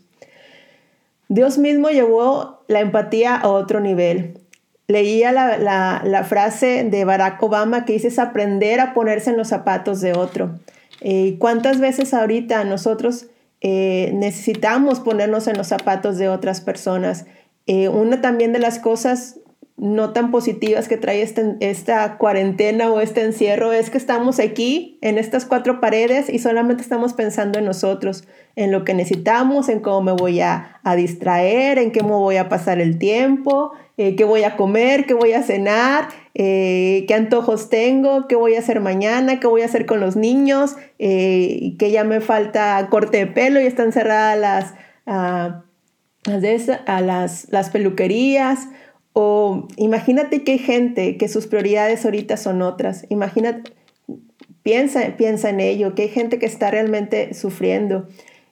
Dios 1.27 1.59
mismo 1.59 1.89
llevó 1.91 2.63
la 2.67 2.79
empatía 2.79 3.35
a 3.35 3.47
otro 3.49 3.81
nivel. 3.81 4.39
Leía 4.87 5.31
la, 5.31 6.23
frase 6.27 6.83
de 6.89 7.05
Barack 7.05 7.43
Obama 7.43 7.85
que 7.85 7.93
dice 7.93 8.19
aprender 8.19 8.79
a 8.79 8.95
ponerse 8.95 9.29
en 9.29 9.37
los 9.37 9.49
zapatos 9.49 10.01
de 10.01 10.13
otro. 10.13 10.57
Eh, 11.01 11.35
¿Cuántas 11.37 11.79
veces 11.79 12.15
ahorita 12.15 12.63
nosotros 12.63 13.27
eh, 13.61 14.11
necesitamos 14.13 14.99
ponernos 14.99 15.47
en 15.47 15.57
los 15.57 15.67
zapatos 15.67 16.17
de 16.17 16.29
otras 16.29 16.61
personas. 16.61 17.25
Eh, 17.65 17.89
una 17.89 18.21
también 18.21 18.53
de 18.53 18.59
las 18.59 18.79
cosas 18.79 19.39
no 19.77 20.11
tan 20.11 20.31
positivas 20.31 20.87
que 20.87 20.97
trae 20.97 21.21
este, 21.21 21.55
esta 21.59 22.17
cuarentena 22.17 22.91
o 22.91 22.99
este 22.99 23.23
encierro 23.23 23.71
es 23.71 23.91
que 23.91 23.99
estamos 23.99 24.39
aquí 24.39 24.97
en 25.01 25.19
estas 25.19 25.45
cuatro 25.45 25.79
paredes 25.79 26.29
y 26.29 26.39
solamente 26.39 26.81
estamos 26.81 27.13
pensando 27.13 27.59
en 27.59 27.65
nosotros, 27.65 28.23
en 28.55 28.71
lo 28.71 28.83
que 28.83 28.95
necesitamos, 28.95 29.69
en 29.69 29.79
cómo 29.79 30.01
me 30.01 30.11
voy 30.13 30.41
a, 30.41 30.79
a 30.83 30.95
distraer, 30.95 31.77
en 31.77 31.91
me 31.93 32.01
voy 32.01 32.37
a 32.37 32.49
pasar 32.49 32.79
el 32.79 32.97
tiempo, 32.97 33.71
eh, 33.97 34.15
qué 34.15 34.23
voy 34.23 34.43
a 34.45 34.57
comer, 34.57 35.05
qué 35.05 35.13
voy 35.13 35.33
a 35.33 35.43
cenar, 35.43 36.07
eh, 36.33 37.05
qué 37.07 37.13
antojos 37.13 37.69
tengo, 37.69 38.27
qué 38.27 38.35
voy 38.35 38.55
a 38.55 38.59
hacer 38.59 38.79
mañana, 38.79 39.39
qué 39.39 39.45
voy 39.45 39.61
a 39.61 39.65
hacer 39.65 39.85
con 39.85 39.99
los 39.99 40.15
niños, 40.15 40.75
eh, 40.97 41.75
que 41.77 41.91
ya 41.91 42.03
me 42.03 42.19
falta 42.19 42.87
corte 42.89 43.17
de 43.17 43.27
pelo 43.27 43.61
y 43.61 43.67
están 43.67 43.91
cerradas 43.91 44.39
las, 44.39 44.73
ah, 45.05 45.63
a 46.87 47.01
las, 47.01 47.47
las 47.51 47.69
peluquerías 47.69 48.67
o 49.19 49.67
imagínate 49.77 50.43
que 50.43 50.51
hay 50.51 50.59
gente 50.59 51.17
que 51.17 51.27
sus 51.27 51.47
prioridades 51.47 52.05
ahorita 52.05 52.37
son 52.37 52.61
otras. 52.61 53.07
Imagínate, 53.09 53.71
piensa, 54.61 55.17
piensa 55.17 55.49
en 55.49 55.59
ello, 55.59 55.95
que 55.95 56.03
hay 56.03 56.09
gente 56.09 56.37
que 56.37 56.45
está 56.45 56.69
realmente 56.69 57.33
sufriendo. 57.33 58.07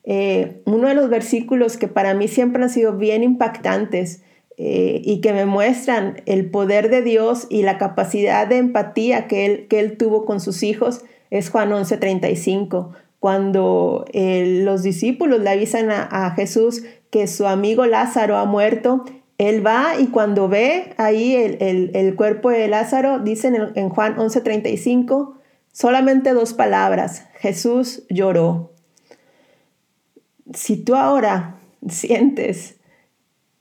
Eh, 0.05 0.63
uno 0.65 0.87
de 0.87 0.95
los 0.95 1.07
versículos 1.07 1.77
que 1.77 1.87
para 1.87 2.15
mí 2.15 2.27
siempre 2.27 2.63
han 2.63 2.71
sido 2.71 2.97
bien 2.97 3.21
impactantes 3.21 4.23
eh, 4.57 5.03
y 5.03 5.21
que 5.21 5.33
me 5.33 5.45
muestran 5.45 6.23
el 6.25 6.49
poder 6.49 6.89
de 6.89 7.03
Dios 7.03 7.45
y 7.51 7.61
la 7.61 7.77
capacidad 7.77 8.47
de 8.47 8.57
empatía 8.57 9.27
que 9.27 9.45
él, 9.45 9.67
que 9.67 9.79
él 9.79 9.97
tuvo 9.97 10.25
con 10.25 10.39
sus 10.39 10.63
hijos 10.63 11.03
es 11.29 11.51
Juan 11.51 11.73
11:35, 11.73 12.89
cuando 13.19 14.05
eh, 14.13 14.61
los 14.63 14.81
discípulos 14.81 15.41
le 15.41 15.51
avisan 15.51 15.91
a, 15.91 16.31
Jesús 16.35 16.81
que 17.11 17.27
su 17.27 17.45
amigo 17.45 17.85
Lázaro 17.85 18.37
ha 18.37 18.45
muerto, 18.45 19.05
él 19.37 19.65
va 19.65 19.99
y 19.99 20.07
cuando 20.07 20.47
ve 20.47 20.93
ahí 20.97 21.35
el, 21.35 22.15
cuerpo 22.15 22.49
de 22.49 22.67
Lázaro, 22.67 23.19
dicen 23.19 23.55
en, 23.55 23.71
en 23.75 23.89
Juan 23.89 24.15
11:35, 24.15 25.33
solamente 25.71 26.33
dos 26.33 26.53
palabras, 26.53 27.25
Jesús 27.39 28.03
lloró. 28.09 28.71
Si 30.53 30.77
tú 30.77 30.95
ahora 30.95 31.57
sientes 31.89 32.75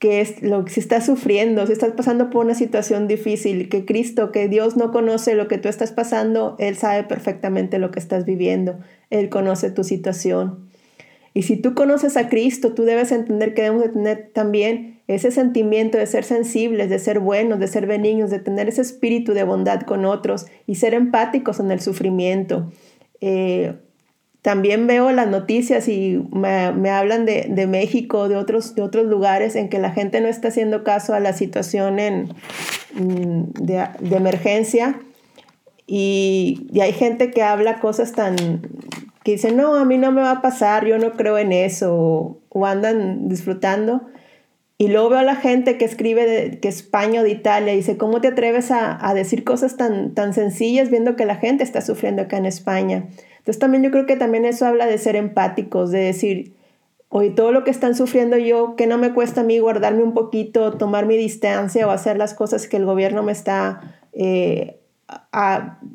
que 0.05 0.21
es 0.21 0.43
lo 0.43 0.67
que 0.67 0.71
si 0.71 0.81
estás 0.81 1.07
sufriendo, 1.07 1.67
si 1.67 1.73
estás 1.73 1.93
pasando 1.93 2.29
por 2.29 2.45
una 2.45 2.55
situación 2.55 3.09
difícil, 3.09 3.71
que 3.71 3.87
Cristo, 3.87 4.33
que 4.33 4.49
Dios 4.49 4.77
no 4.77 4.93
conoce 4.93 5.35
lo 5.35 5.49
que 5.49 5.57
tú 5.57 5.71
estás 5.71 5.93
pasando, 5.93 6.57
Él 6.59 6.77
sabe 6.77 7.05
perfectamente 7.05 7.79
lo 7.79 7.91
que 7.91 8.01
estás 8.01 8.27
viviendo, 8.27 8.79
Él 9.09 9.31
conoce 9.31 9.71
tu 9.71 9.83
situación. 9.83 10.69
Y 11.33 11.45
si 11.45 11.57
tú 11.57 11.75
conoces 11.75 12.19
a 12.19 12.29
Cristo, 12.29 12.75
tú 12.75 12.85
debes 12.85 13.13
entender 13.13 13.55
que 13.55 13.63
debemos 13.63 13.83
de 13.83 13.89
tener 13.89 14.31
también 14.35 14.94
ese 15.07 15.31
sentimiento 15.31 15.99
de 15.99 16.07
ser 16.07 16.25
sensibles, 16.25 16.89
de 16.89 16.99
ser 16.99 17.21
buenos, 17.21 17.59
de 17.59 17.69
ser 17.69 17.87
benignos, 17.87 18.31
de 18.31 18.39
tener 18.39 18.69
ese 18.69 18.81
espíritu 18.81 19.35
de 19.35 19.45
bondad 19.45 19.83
con 19.83 20.05
otros 20.05 20.47
y 20.67 20.77
ser 20.77 20.95
empáticos 20.95 21.61
en 21.61 21.71
el 21.71 21.81
sufrimiento. 21.81 22.73
Eh, 23.21 23.75
también 24.45 24.87
veo 24.87 25.11
las 25.11 25.29
noticias 25.29 25.89
y 25.89 26.23
me, 26.31 26.91
hablan 26.91 27.25
de, 27.25 27.67
México, 27.67 28.29
de 28.29 28.37
otros, 28.37 28.75
de 28.75 28.83
otros 28.83 29.07
lugares 29.07 29.57
en 29.57 29.71
que 29.71 29.79
la 29.79 29.91
gente 29.91 30.21
no 30.21 30.29
está 30.29 30.49
haciendo 30.49 30.85
caso 30.85 31.15
a 31.15 31.21
la 31.21 31.33
situación 31.33 31.99
en, 31.99 32.29
mm, 32.93 33.53
de, 33.55 33.89
emergencia 34.15 35.01
y, 35.87 36.69
hay 36.79 36.93
gente 36.93 37.31
que 37.31 37.43
habla 37.43 37.81
cosas 37.81 38.13
tan 38.13 38.37
que 39.25 39.33
dice, 39.33 39.51
no, 39.53 39.77
a 39.77 39.87
mí 39.87 39.97
no 39.97 40.13
me 40.13 40.21
va 40.21 40.33
a 40.33 40.43
pasar, 40.43 40.85
yo 40.85 40.99
no 40.99 41.15
creo 41.15 41.39
en 41.39 41.51
eso, 41.53 42.43
o, 42.51 42.67
andan 42.67 43.29
disfrutando. 43.31 44.03
Y 44.77 44.89
luego 44.89 45.11
veo 45.11 45.19
a 45.21 45.25
la 45.25 45.37
gente 45.37 45.79
que 45.79 45.85
escribe 45.85 46.27
de, 46.27 46.59
que 46.59 46.69
España 46.69 47.21
o 47.21 47.25
de 47.25 47.31
Italia 47.31 47.73
y 47.73 47.77
dice, 47.77 47.97
¿cómo 47.97 48.21
te 48.21 48.29
atreves 48.29 48.71
a, 48.71 48.99
a, 49.09 49.15
decir 49.15 49.45
cosas 49.45 49.77
tan, 49.77 50.15
tan 50.15 50.35
sencillas 50.35 50.91
viendo 50.91 51.15
que 51.15 51.27
la 51.27 51.37
gente 51.37 51.63
está 51.63 51.81
sufriendo 51.81 52.23
acá 52.23 52.39
en 52.39 52.47
España? 52.47 53.07
Entonces 53.39 53.59
también 53.59 53.85
yo 53.85 53.91
creo 53.91 54.07
que 54.07 54.17
también 54.17 54.45
eso 54.45 54.67
habla 54.67 54.87
de 54.87 54.99
ser 54.99 55.17
empáticos, 55.17 55.91
de 55.91 56.01
decir, 56.01 56.55
oye, 57.11 57.31
todo 57.31 57.53
lo 57.53 57.63
que 57.63 57.71
están 57.71 57.95
sufriendo 57.95 58.37
yo, 58.39 58.75
que 58.75 58.89
no 58.89 58.99
me 58.99 59.13
cuesta 59.13 59.43
a 59.43 59.45
mí 59.45 59.61
guardarme 59.61 60.03
un 60.03 60.15
poquito, 60.15 60.73
tomar 60.73 61.07
mi 61.07 61.17
distancia 61.17 61.87
o 61.87 61.91
hacer 61.91 62.17
las 62.17 62.35
cosas 62.35 62.67
que 62.67 62.77
el 62.77 62.87
gobierno 62.87 63.23
me 63.23 63.31
está 63.31 64.01
eh, 64.13 64.81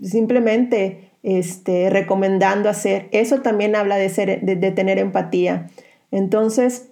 simplemente 0.02 1.12
este, 1.24 1.90
recomendando 1.90 2.70
hacer. 2.70 3.10
Eso 3.12 3.42
también 3.42 3.76
habla 3.76 3.98
de, 3.98 4.08
ser, 4.08 4.42
de, 4.42 4.72
tener 4.72 4.98
empatía. 4.98 5.68
Entonces, 6.12 6.88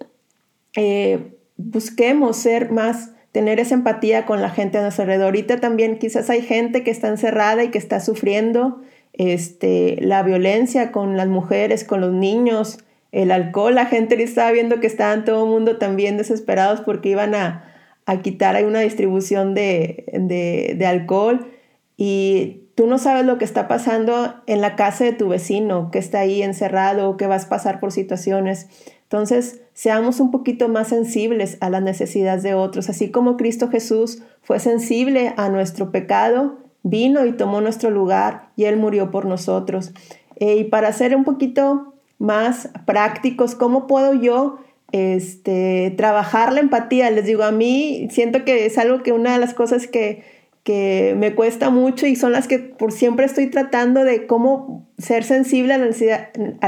eh, 0.76 1.37
busquemos 1.58 2.38
ser 2.38 2.70
más 2.70 3.10
tener 3.32 3.60
esa 3.60 3.74
empatía 3.74 4.24
con 4.24 4.40
la 4.40 4.48
gente 4.48 4.78
a 4.78 4.82
nuestro 4.82 5.02
alrededor. 5.02 5.26
Ahorita 5.26 5.60
también 5.60 5.98
quizás 5.98 6.30
hay 6.30 6.40
gente 6.40 6.82
que 6.82 6.90
está 6.90 7.08
encerrada 7.08 7.62
y 7.62 7.68
que 7.68 7.78
está 7.78 8.00
sufriendo 8.00 8.80
este, 9.12 9.96
la 10.00 10.22
violencia 10.22 10.92
con 10.92 11.16
las 11.16 11.28
mujeres, 11.28 11.84
con 11.84 12.00
los 12.00 12.12
niños, 12.12 12.78
el 13.12 13.30
alcohol. 13.30 13.74
La 13.74 13.86
gente 13.86 14.20
estaba 14.22 14.50
viendo 14.52 14.80
que 14.80 14.86
estaban 14.86 15.24
todo 15.24 15.44
el 15.44 15.50
mundo 15.50 15.76
también 15.76 16.16
desesperados 16.16 16.80
porque 16.80 17.10
iban 17.10 17.34
a, 17.34 17.64
quitar 18.22 18.56
ahí 18.56 18.64
una 18.64 18.80
distribución 18.80 19.54
de, 19.54 20.06
de, 20.14 20.86
alcohol 20.86 21.46
y 21.98 22.62
tú 22.74 22.86
no 22.86 22.96
sabes 22.96 23.26
lo 23.26 23.36
que 23.36 23.44
está 23.44 23.68
pasando 23.68 24.34
en 24.46 24.62
la 24.62 24.76
casa 24.76 25.04
de 25.04 25.12
tu 25.12 25.28
vecino, 25.28 25.90
que 25.90 25.98
está 25.98 26.20
ahí 26.20 26.42
encerrado, 26.42 27.18
que 27.18 27.26
vas 27.26 27.44
a 27.44 27.48
pasar 27.50 27.80
por 27.80 27.92
situaciones. 27.92 28.68
Entonces, 29.08 29.62
seamos 29.72 30.20
un 30.20 30.30
poquito 30.30 30.68
más 30.68 30.88
sensibles 30.88 31.56
a 31.60 31.70
las 31.70 31.82
necesidades 31.82 32.42
de 32.42 32.52
otros, 32.52 32.90
así 32.90 33.10
como 33.10 33.38
Cristo 33.38 33.68
Jesús 33.68 34.22
fue 34.42 34.60
sensible 34.60 35.32
a 35.38 35.48
nuestro 35.48 35.90
pecado 35.90 36.58
vino 36.82 37.24
y 37.24 37.32
tomó 37.32 37.62
nuestro 37.62 37.90
lugar 37.90 38.50
y 38.54 38.64
Él 38.64 38.76
murió 38.76 39.10
por 39.10 39.24
nosotros. 39.24 39.92
Eh, 40.36 40.56
y 40.56 40.64
para 40.64 40.92
ser 40.92 41.16
un 41.16 41.24
poquito 41.24 41.94
más 42.18 42.68
prácticos, 42.86 43.54
¿cómo 43.54 43.86
puedo 43.86 44.12
yo 44.12 44.58
este, 44.92 45.94
trabajar 45.96 46.52
la 46.52 46.60
empatía? 46.60 47.10
Les 47.10 47.24
digo, 47.24 47.44
a 47.44 47.50
mí 47.50 48.08
siento 48.10 48.44
que 48.44 48.66
es 48.66 48.76
algo 48.76 49.02
que 49.02 49.12
una 49.12 49.32
de 49.32 49.38
las 49.38 49.54
cosas 49.54 49.86
que, 49.86 50.22
que 50.64 51.14
me 51.16 51.34
cuesta 51.34 51.70
mucho 51.70 52.06
y 52.06 52.14
son 52.14 52.32
las 52.32 52.46
que 52.46 52.58
por 52.58 52.92
siempre 52.92 53.24
estoy 53.24 53.46
tratando 53.48 54.04
de 54.04 54.26
cómo 54.26 54.86
ser 54.98 55.24
sensible 55.24 55.74
a, 55.74 55.78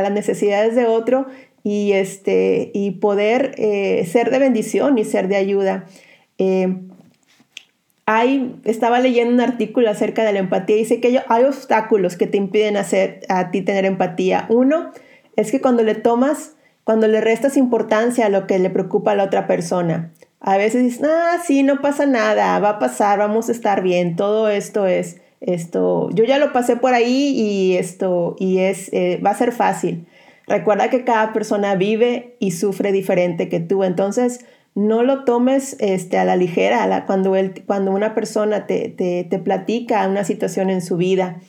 las 0.01 0.13
necesidades 0.13 0.75
de 0.75 0.87
otro 0.87 1.27
y, 1.63 1.93
este, 1.93 2.71
y 2.75 2.93
poder 2.93 3.55
eh, 3.59 4.07
ser 4.11 4.31
de 4.31 4.39
bendición 4.39 4.99
y 4.99 5.05
ser 5.05 5.29
de 5.29 5.37
ayuda. 5.37 5.87
Eh, 6.39 6.77
estaba 8.65 8.99
leyendo 8.99 9.35
un 9.35 9.41
artículo 9.41 9.89
acerca 9.89 10.25
de 10.25 10.33
la 10.33 10.41
empatía 10.41 10.77
y 10.77 10.81
dice 10.81 11.01
que 11.01 11.23
hay 11.29 11.45
obstáculos 11.45 12.17
que 12.17 12.27
te 12.27 12.37
impiden 12.37 12.77
hacer 12.77 13.21
a 13.29 13.51
ti 13.51 13.63
tener 13.63 13.85
empatía. 13.85 14.47
Uno 14.49 14.91
es 15.37 15.51
que 15.51 15.61
cuando 15.61 15.83
le 15.83 15.95
tomas, 15.95 16.55
cuando 16.85 17.07
le 17.07 17.21
restas 17.21 17.57
importancia 17.57 18.27
a 18.27 18.31
lo 18.31 18.47
que 18.47 18.59
le 18.59 18.71
preocupa 18.71 19.13
a 19.13 19.15
la 19.15 19.25
otra 19.25 19.47
persona. 19.47 20.13
A 20.41 20.57
veces 20.57 20.83
dices, 20.83 21.03
ah, 21.05 21.37
sí, 21.45 21.63
no 21.63 21.81
pasa 21.81 22.07
nada, 22.07 22.59
va 22.59 22.71
a 22.71 22.79
pasar, 22.79 23.19
vamos 23.19 23.49
a 23.49 23.53
estar 23.53 23.83
bien, 23.83 24.17
todo 24.17 24.49
esto 24.49 24.87
es, 24.87 25.21
esto, 25.41 26.09
yo 26.15 26.25
ya 26.25 26.39
lo 26.39 26.53
pasé 26.53 26.77
por 26.77 26.95
ahí 26.95 27.33
y 27.37 27.77
esto, 27.77 28.37
y 28.39 28.59
es, 28.59 28.91
eh, 28.93 29.21
va 29.25 29.31
a 29.31 29.35
ser 29.35 29.53
fácil. 29.53 30.07
Recuerda 30.51 30.91
que 30.91 31.05
cada 31.05 31.33
persona 31.33 31.77
vive 31.77 32.35
y 32.41 32.51
sufre 32.51 32.91
diferente 32.91 33.49
que 33.49 33.61
tú, 33.61 33.85
entonces 33.85 34.45
no 34.75 35.05
lo 35.05 35.23
tomes 35.23 35.77
este, 35.79 36.19
a 36.19 36.25
la 36.25 36.35
ligera 36.35 37.05
cuando, 37.07 37.31
una 37.93 38.15
persona 38.17 38.67
te, 38.67 38.89
te, 38.89 39.39
platica 39.39 40.09
una 40.09 40.25
situación 40.25 40.69
en 40.69 40.83
su 40.83 40.97
vida. 40.97 41.41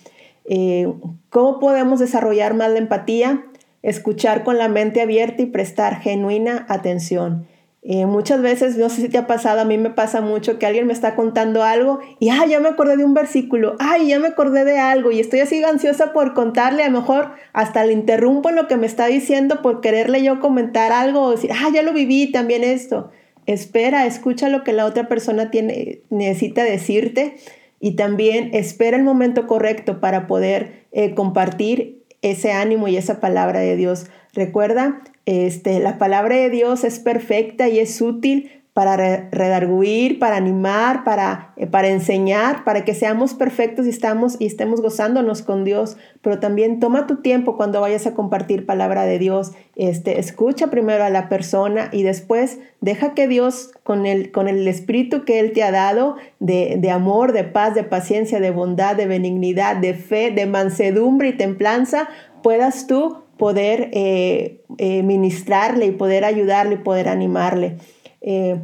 Eh, 0.45 0.87
¿Cómo 1.31 1.59
podemos 1.59 1.99
desarrollar 1.99 2.53
más 2.53 2.69
la 2.69 2.77
empatía? 2.77 3.43
Escuchar 3.81 4.43
con 4.43 4.59
la 4.59 4.67
mente 4.67 5.01
abierta 5.01 5.41
y 5.41 5.47
prestar 5.47 5.99
genuina 5.99 6.67
atención. 6.69 7.47
Eh, 7.83 8.05
muchas 8.05 8.43
veces, 8.43 8.77
no 8.77 8.89
sé 8.89 9.01
si 9.01 9.09
te 9.09 9.17
ha 9.17 9.25
pasado, 9.25 9.59
a 9.59 9.65
mí 9.65 9.75
me 9.79 9.89
pasa 9.89 10.21
mucho 10.21 10.59
que 10.59 10.67
alguien 10.67 10.85
me 10.85 10.93
está 10.93 11.15
contando 11.15 11.63
algo 11.63 11.99
y, 12.19 12.29
ah, 12.29 12.45
ya 12.47 12.59
me 12.59 12.69
acordé 12.69 12.95
de 12.95 13.03
un 13.03 13.15
versículo, 13.15 13.75
ay, 13.79 14.09
ya 14.09 14.19
me 14.19 14.27
acordé 14.27 14.65
de 14.65 14.77
algo 14.77 15.11
y 15.11 15.19
estoy 15.19 15.39
así 15.39 15.63
ansiosa 15.63 16.13
por 16.13 16.35
contarle, 16.35 16.83
a 16.83 16.89
lo 16.89 16.99
mejor 16.99 17.31
hasta 17.53 17.83
le 17.83 17.93
interrumpo 17.93 18.49
en 18.49 18.55
lo 18.55 18.67
que 18.67 18.77
me 18.77 18.85
está 18.85 19.07
diciendo 19.07 19.63
por 19.63 19.81
quererle 19.81 20.21
yo 20.21 20.39
comentar 20.39 20.91
algo 20.91 21.21
o 21.23 21.31
decir, 21.31 21.49
ah, 21.53 21.69
ya 21.73 21.81
lo 21.81 21.91
viví 21.91 22.31
también 22.31 22.63
esto. 22.63 23.09
Espera, 23.47 24.05
escucha 24.05 24.49
lo 24.49 24.63
que 24.63 24.73
la 24.73 24.85
otra 24.85 25.07
persona 25.07 25.49
tiene, 25.49 26.01
necesita 26.11 26.63
decirte 26.63 27.37
y 27.79 27.95
también 27.95 28.51
espera 28.53 28.95
el 28.95 29.03
momento 29.03 29.47
correcto 29.47 29.99
para 29.99 30.27
poder 30.27 30.85
eh, 30.91 31.15
compartir 31.15 32.03
ese 32.21 32.51
ánimo 32.51 32.87
y 32.87 32.97
esa 32.97 33.19
palabra 33.19 33.59
de 33.59 33.75
Dios. 33.75 34.05
Recuerda, 34.33 35.01
este, 35.25 35.79
la 35.79 35.97
palabra 35.97 36.35
de 36.35 36.49
Dios 36.49 36.83
es 36.83 36.99
perfecta 36.99 37.69
y 37.69 37.79
es 37.79 38.01
útil 38.01 38.61
para 38.73 38.95
redarguir, 39.31 40.17
para 40.17 40.37
animar, 40.37 41.03
para, 41.03 41.53
eh, 41.57 41.67
para 41.67 41.89
enseñar, 41.89 42.63
para 42.63 42.85
que 42.85 42.93
seamos 42.93 43.33
perfectos 43.33 43.85
y, 43.85 43.89
estamos, 43.89 44.37
y 44.39 44.45
estemos 44.45 44.81
gozándonos 44.81 45.41
con 45.41 45.65
Dios. 45.65 45.97
Pero 46.21 46.39
también 46.39 46.79
toma 46.79 47.05
tu 47.05 47.17
tiempo 47.17 47.57
cuando 47.57 47.81
vayas 47.81 48.07
a 48.07 48.13
compartir 48.13 48.65
palabra 48.65 49.03
de 49.03 49.19
Dios. 49.19 49.51
Este, 49.75 50.19
escucha 50.19 50.67
primero 50.67 51.03
a 51.03 51.09
la 51.09 51.27
persona 51.27 51.89
y 51.91 52.03
después 52.03 52.59
deja 52.79 53.13
que 53.13 53.27
Dios, 53.27 53.71
con 53.83 54.05
el, 54.05 54.31
con 54.31 54.47
el 54.47 54.65
espíritu 54.65 55.25
que 55.25 55.41
Él 55.41 55.51
te 55.51 55.63
ha 55.63 55.71
dado, 55.71 56.15
de, 56.39 56.77
de 56.79 56.91
amor, 56.91 57.33
de 57.33 57.43
paz, 57.43 57.75
de 57.75 57.83
paciencia, 57.83 58.39
de 58.39 58.51
bondad, 58.51 58.95
de 58.95 59.05
benignidad, 59.05 59.75
de 59.75 59.95
fe, 59.95 60.31
de 60.31 60.45
mansedumbre 60.45 61.27
y 61.27 61.33
templanza, 61.33 62.07
puedas 62.41 62.87
tú 62.87 63.17
poder 63.41 63.89
eh, 63.93 64.61
eh, 64.77 65.01
ministrarle 65.01 65.87
y 65.87 65.91
poder 65.93 66.25
ayudarle 66.25 66.75
y 66.75 66.77
poder 66.77 67.09
animarle. 67.09 67.77
Eh, 68.21 68.59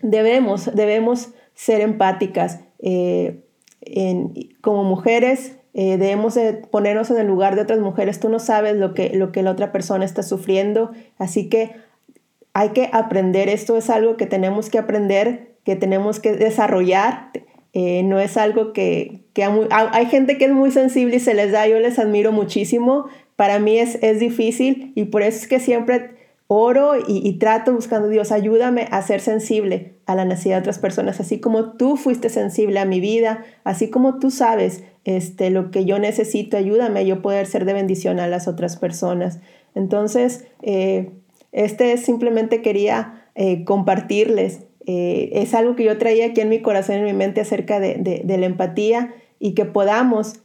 debemos, 0.00 0.70
debemos 0.76 1.30
ser 1.54 1.80
empáticas. 1.80 2.60
como 4.60 4.84
mujeres, 4.84 5.56
debemos 5.74 6.38
ponernos 6.70 7.10
en 7.10 7.16
el 7.16 7.26
lugar 7.26 7.56
de 7.56 7.62
otras 7.62 7.80
mujeres. 7.80 8.20
Tú 8.20 8.28
no 8.28 8.38
sabes 8.38 8.76
lo 8.76 8.94
que, 8.94 9.10
lo 9.10 9.32
que 9.32 9.42
la 9.42 9.50
otra 9.50 9.72
persona 9.72 10.04
está 10.04 10.22
sufriendo, 10.22 10.92
así 11.18 11.48
que 11.48 11.72
hay 12.52 12.68
que 12.68 12.90
aprender. 12.92 13.48
Esto 13.48 13.76
es 13.76 13.90
algo 13.90 14.16
que 14.16 14.26
tenemos 14.26 14.70
que 14.70 14.78
aprender, 14.78 15.56
que 15.64 15.74
tenemos 15.74 16.20
que 16.20 16.34
desarrollar. 16.34 17.32
no 17.74 18.20
es 18.20 18.36
algo 18.36 18.72
que, 18.72 19.24
que 19.32 19.42
hay 19.42 20.06
gente 20.06 20.38
que 20.38 20.44
es 20.44 20.52
muy 20.52 20.70
sensible 20.70 21.16
y 21.16 21.20
se 21.20 21.34
les 21.34 21.50
da, 21.50 21.66
yo 21.66 21.80
les 21.80 21.98
admiro 21.98 22.30
muchísimo, 22.30 23.06
para 23.40 23.58
mí 23.58 23.78
es, 23.78 23.96
es 24.02 24.20
difícil 24.20 24.92
y 24.94 25.06
por 25.06 25.22
eso 25.22 25.38
es 25.38 25.48
que 25.48 25.60
siempre 25.60 26.10
oro 26.46 26.92
y, 27.08 27.38
trato 27.38 27.72
buscando 27.72 28.08
Dios, 28.08 28.32
ayúdame 28.32 28.86
a 28.90 29.00
ser 29.00 29.22
sensible 29.22 29.94
a 30.04 30.14
la 30.14 30.26
necesidad 30.26 30.56
de 30.56 30.60
otras 30.60 30.78
personas, 30.78 31.20
así 31.20 31.40
como 31.40 31.72
tú 31.78 31.96
fuiste 31.96 32.28
sensible 32.28 32.80
a 32.80 32.84
mi 32.84 33.00
vida, 33.00 33.46
así 33.64 33.88
como 33.88 34.18
tú 34.18 34.30
sabes 34.30 34.84
este, 35.06 35.48
lo 35.48 35.70
que 35.70 35.86
yo 35.86 35.98
necesito, 35.98 36.58
ayúdame 36.58 37.00
a 37.00 37.02
yo 37.02 37.22
poder 37.22 37.46
ser 37.46 37.64
de 37.64 37.72
bendición 37.72 38.20
a 38.20 38.26
las 38.26 38.46
otras 38.46 38.76
personas. 38.76 39.40
Entonces, 39.74 40.44
eh, 40.60 41.08
este 41.52 41.96
simplemente 41.96 42.60
quería 42.60 43.24
eh, 43.36 43.64
compartirles. 43.64 44.66
Eh, 44.84 45.30
es 45.32 45.54
algo 45.54 45.76
que 45.76 45.84
yo 45.84 45.96
traía 45.96 46.26
aquí 46.26 46.42
en 46.42 46.50
mi 46.50 46.60
corazón, 46.60 46.96
en 46.96 47.04
mi 47.04 47.14
mente 47.14 47.40
acerca 47.40 47.80
de, 47.80 48.22
la 48.26 48.44
empatía 48.44 49.14
y 49.38 49.54
que 49.54 49.64
podamos 49.64 50.42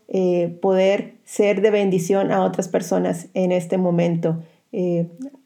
poder 0.61 1.14
ser 1.25 1.61
de 1.61 1.71
bendición 1.71 2.31
a 2.31 2.43
otras 2.43 2.67
personas 2.67 3.27
en 3.33 3.51
este 3.51 3.77
momento. 3.77 4.43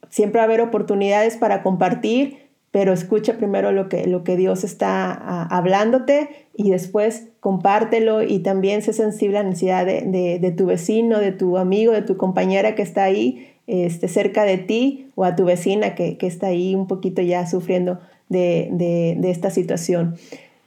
siempre 0.10 0.40
va 0.40 0.44
a 0.44 0.46
haber 0.46 0.62
oportunidades 0.62 1.38
para 1.38 1.64
compartir, 1.64 2.50
pero 2.72 2.94
escucha 2.94 3.38
primero 3.38 3.72
lo 3.72 3.90
que, 3.90 4.06
lo 4.06 4.24
que 4.24 4.38
Dios 4.38 4.64
está 4.64 5.44
hablándote 5.44 6.30
y 6.56 6.70
después 6.70 7.28
compártelo 7.40 8.22
y 8.22 8.40
también 8.40 8.82
sé 8.82 8.94
sensible 8.94 9.40
a 9.40 9.44
la 9.44 9.50
necesidad 9.50 9.86
de, 9.86 10.54
tu 10.56 10.68
vecino, 10.68 11.20
de 11.20 11.32
tu 11.32 11.58
amigo, 11.58 11.94
de 11.94 12.04
tu 12.04 12.18
compañera 12.18 12.76
que 12.76 12.84
está 12.84 13.04
ahí 13.04 13.48
este, 13.66 14.08
cerca 14.08 14.44
de 14.44 14.58
ti 14.58 15.08
o 15.16 15.24
a 15.24 15.36
tu 15.36 15.46
vecina 15.46 15.96
que, 15.96 16.18
está 16.22 16.48
ahí 16.48 16.76
un 16.76 16.88
poquito 16.88 17.22
ya 17.22 17.48
sufriendo 17.48 18.00
de, 18.30 19.18
esta 19.24 19.50
situación. 19.50 20.16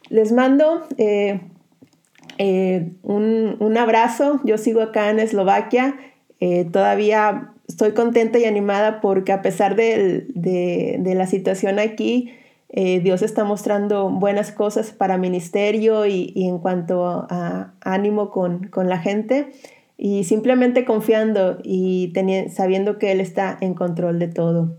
Les 0.09 0.33
mando 0.33 0.83
eh, 0.99 1.41
eh, 2.45 2.91
un, 3.05 3.77
abrazo, 3.79 4.41
yo 4.43 4.59
sigo 4.59 4.83
acá 4.83 5.11
en 5.11 5.21
Eslovaquia, 5.21 5.95
eh, 6.41 6.65
todavía 6.65 7.53
estoy 7.69 7.93
contenta 7.93 8.37
y 8.41 8.47
animada 8.47 9.01
porque 9.01 9.31
a 9.31 9.43
pesar 9.43 9.77
de, 9.77 10.27
la 11.05 11.27
situación 11.29 11.79
aquí, 11.79 12.33
eh, 12.69 12.99
Dios 12.99 13.23
está 13.23 13.45
mostrando 13.45 14.11
buenas 14.11 14.51
cosas 14.51 14.91
para 14.91 15.19
ministerio 15.19 16.05
y, 16.05 16.33
en 16.35 16.59
cuanto 16.59 17.05
a 17.31 17.75
ánimo 17.81 18.31
con, 18.31 18.71
la 18.75 18.99
gente 18.99 19.53
y 19.97 20.25
simplemente 20.25 20.85
confiando 20.85 21.59
y 21.63 22.13
sabiendo 22.51 22.99
que 22.99 23.13
Él 23.13 23.21
está 23.21 23.57
en 23.61 23.75
control 23.75 24.19
de 24.19 24.27
todo. 24.27 24.77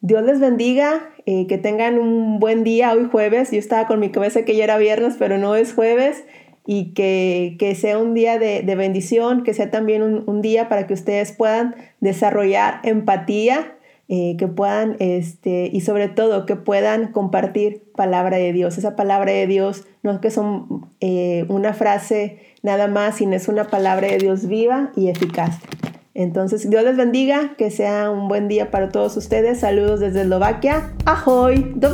Dios 0.00 0.24
les 0.24 0.40
bendiga, 0.40 1.08
eh, 1.24 1.46
que 1.46 1.56
tengan 1.56 2.00
un 2.00 2.40
buen 2.40 2.64
día 2.64 2.92
hoy 2.92 3.08
jueves. 3.10 3.52
Yo 3.52 3.58
estaba 3.60 3.86
con 3.86 4.00
mi 4.00 4.10
cabeza 4.10 4.44
que 4.44 4.56
ya 4.56 4.64
era 4.64 4.76
viernes, 4.76 5.14
pero 5.18 5.38
no 5.38 5.54
es 5.54 5.72
jueves 5.72 6.24
y 6.66 6.92
que, 6.94 7.76
sea 7.78 7.98
un 7.98 8.14
día 8.14 8.38
de, 8.38 8.62
bendición, 8.74 9.44
que 9.44 9.54
sea 9.54 9.70
también 9.70 10.02
un, 10.02 10.42
día 10.42 10.68
para 10.68 10.86
que 10.86 10.94
ustedes 10.94 11.32
puedan 11.32 11.76
desarrollar 12.00 12.80
empatía, 12.82 13.74
eh, 14.08 14.36
que 14.38 14.46
puedan, 14.46 14.96
este, 14.98 15.68
y 15.72 15.80
sobre 15.80 16.08
todo 16.08 16.46
que 16.46 16.56
puedan 16.56 17.12
compartir 17.12 17.82
palabra 17.96 18.36
de 18.36 18.52
Dios. 18.52 18.78
Esa 18.78 18.94
palabra 18.94 19.32
de 19.32 19.46
Dios 19.46 19.84
no 20.02 20.12
es 20.12 20.18
que 20.20 20.30
son 20.30 20.90
eh, 21.00 21.44
una 21.48 21.72
frase 21.72 22.38
nada 22.62 22.88
más, 22.88 23.16
sino 23.16 23.34
es 23.34 23.48
una 23.48 23.68
palabra 23.68 24.08
de 24.08 24.18
Dios 24.18 24.46
viva 24.46 24.92
y 24.96 25.08
eficaz. 25.08 25.60
Entonces, 26.14 26.70
Dios 26.70 26.82
les 26.82 26.96
bendiga, 26.96 27.54
que 27.58 27.70
sea 27.70 28.10
un 28.10 28.26
buen 28.26 28.48
día 28.48 28.70
para 28.70 28.88
todos 28.88 29.16
ustedes. 29.16 29.60
Saludos 29.60 30.00
desde 30.00 30.22
Eslovaquia. 30.22 30.92
Ahoy, 31.04 31.72
do 31.76 31.90